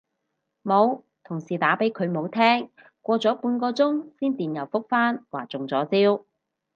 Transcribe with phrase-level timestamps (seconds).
[0.63, 2.71] 冇，同事打畀佢冇聽，
[3.03, 6.25] 過咗半個鐘先電郵覆返話中咗招